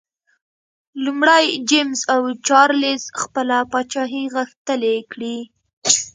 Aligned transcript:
لومړی 1.03 1.45
جېمز 1.69 1.99
او 2.13 2.21
چارلېز 2.47 3.03
خپله 3.21 3.57
پاچاهي 3.71 4.23
غښتلي 4.35 4.97
کړي. 5.11 5.37